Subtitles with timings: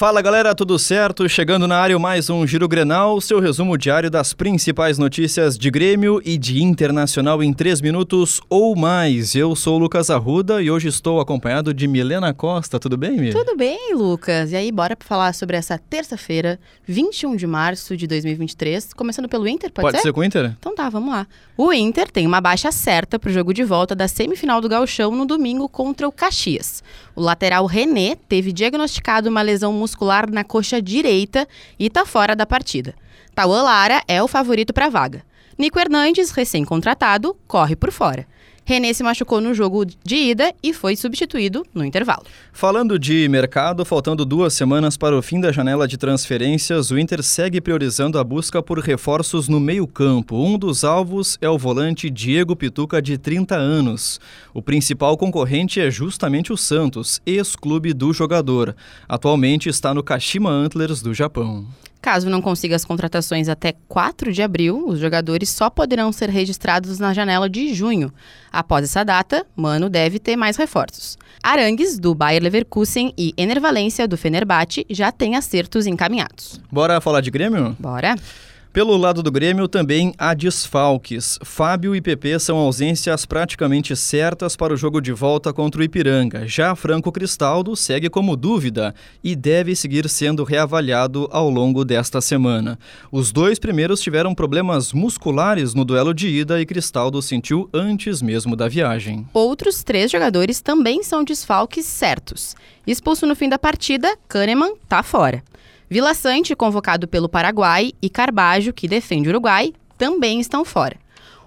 [0.00, 1.28] Fala galera, tudo certo?
[1.28, 6.22] Chegando na área mais um Giro Grenal, seu resumo diário das principais notícias de Grêmio
[6.24, 9.34] e de Internacional em 3 minutos ou mais.
[9.34, 12.80] Eu sou o Lucas Arruda e hoje estou acompanhado de Milena Costa.
[12.80, 13.30] Tudo bem, Mi?
[13.30, 14.52] Tudo bem, Lucas.
[14.52, 19.70] E aí, bora falar sobre essa terça-feira, 21 de março de 2023, começando pelo Inter,
[19.70, 20.04] pode, Pode ser?
[20.04, 20.56] ser com o Inter?
[20.58, 21.26] Então tá, vamos lá.
[21.58, 25.14] O Inter tem uma baixa certa para o jogo de volta da semifinal do Gauchão
[25.14, 26.82] no domingo contra o Caxias.
[27.20, 31.46] O lateral René teve diagnosticado uma lesão muscular na coxa direita
[31.78, 32.94] e está fora da partida.
[33.34, 35.22] Tauan Lara é o favorito para a vaga.
[35.58, 38.26] Nico Hernandes, recém-contratado, corre por fora.
[38.64, 42.24] René se machucou no jogo de ida e foi substituído no intervalo.
[42.52, 47.22] Falando de mercado, faltando duas semanas para o fim da janela de transferências, o Inter
[47.22, 50.36] segue priorizando a busca por reforços no meio-campo.
[50.36, 54.20] Um dos alvos é o volante Diego Pituca, de 30 anos.
[54.54, 58.76] O principal concorrente é justamente o Santos, ex-clube do jogador.
[59.08, 61.66] Atualmente está no Kashima Antlers do Japão.
[62.00, 66.98] Caso não consiga as contratações até 4 de abril, os jogadores só poderão ser registrados
[66.98, 68.12] na janela de junho.
[68.50, 71.18] Após essa data, Mano deve ter mais reforços.
[71.42, 76.60] Arangues, do Bayer Leverkusen, e Enervalência, do Fenerbahçe, já têm acertos encaminhados.
[76.72, 77.76] Bora falar de Grêmio?
[77.78, 78.16] Bora!
[78.72, 81.40] Pelo lado do Grêmio também há desfalques.
[81.42, 86.46] Fábio e PP são ausências praticamente certas para o jogo de volta contra o Ipiranga.
[86.46, 92.78] Já Franco Cristaldo segue como dúvida e deve seguir sendo reavaliado ao longo desta semana.
[93.10, 98.54] Os dois primeiros tiveram problemas musculares no duelo de ida e Cristaldo sentiu antes mesmo
[98.54, 99.26] da viagem.
[99.34, 102.54] Outros três jogadores também são desfalques certos.
[102.86, 105.42] Expulso no fim da partida, Kahneman está fora.
[105.92, 110.96] Vila Sante, convocado pelo Paraguai, e Carbajo, que defende o Uruguai, também estão fora.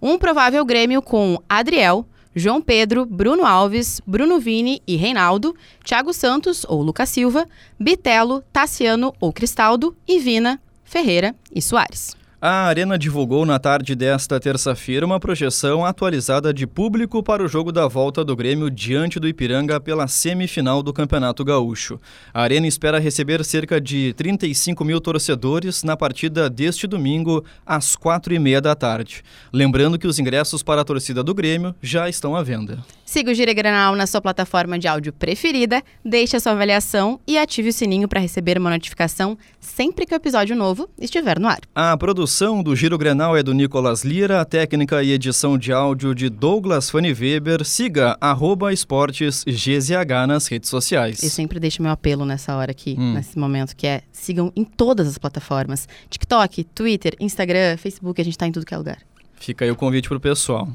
[0.00, 6.64] Um provável Grêmio com Adriel, João Pedro, Bruno Alves, Bruno Vini e Reinaldo, Thiago Santos
[6.66, 7.46] ou Lucas Silva,
[7.78, 12.16] Bitelo, Tassiano ou Cristaldo e Vina, Ferreira e Soares.
[12.42, 17.70] A Arena divulgou na tarde desta terça-feira uma projeção atualizada de público para o jogo
[17.70, 22.00] da volta do Grêmio diante do Ipiranga pela semifinal do Campeonato Gaúcho.
[22.32, 28.32] A Arena espera receber cerca de 35 mil torcedores na partida deste domingo, às quatro
[28.32, 29.22] e meia da tarde.
[29.52, 32.78] Lembrando que os ingressos para a torcida do Grêmio já estão à venda.
[33.04, 37.36] Siga o Gira Granal na sua plataforma de áudio preferida, deixe a sua avaliação e
[37.36, 41.58] ative o sininho para receber uma notificação sempre que o episódio novo estiver no ar.
[41.74, 45.72] A produção produção do Giro Grenal é do Nicolas Lira, a técnica e edição de
[45.72, 47.64] áudio de Douglas Fanny Weber.
[47.64, 51.24] Siga arroba esportes GZH nas redes sociais.
[51.24, 53.14] Eu sempre deixo meu apelo nessa hora aqui, hum.
[53.14, 55.88] nesse momento, que é sigam em todas as plataformas.
[56.08, 58.98] TikTok, Twitter, Instagram, Facebook, a gente está em tudo que é lugar.
[59.34, 60.68] Fica aí o convite pro pessoal.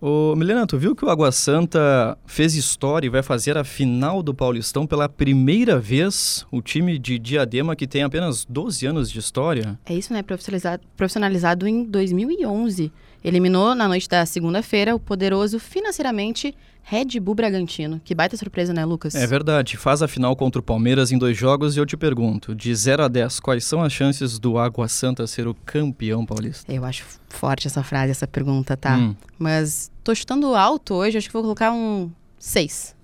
[0.00, 4.22] Ô, Milena, tu viu que o Água Santa fez história e vai fazer a final
[4.22, 6.46] do Paulistão pela primeira vez?
[6.52, 9.76] O time de Diadema, que tem apenas 12 anos de história.
[9.84, 10.22] É isso, né?
[10.22, 12.92] Profissionalizado, profissionalizado em 2011.
[13.28, 18.00] Eliminou na noite da segunda-feira o poderoso financeiramente Red Bull Bragantino.
[18.02, 19.14] Que baita surpresa, né, Lucas?
[19.14, 19.76] É verdade.
[19.76, 23.04] Faz a final contra o Palmeiras em dois jogos e eu te pergunto, de 0
[23.04, 26.72] a 10, quais são as chances do Água Santa ser o campeão paulista?
[26.72, 28.96] Eu acho forte essa frase, essa pergunta, tá?
[28.96, 29.14] Hum.
[29.38, 32.96] Mas tô chutando alto hoje, acho que vou colocar um 6.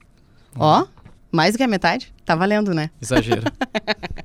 [0.56, 0.60] Hum.
[0.60, 0.86] Ó,
[1.30, 2.14] mais do que a metade.
[2.24, 2.88] Tá valendo, né?
[2.98, 3.42] Exagero.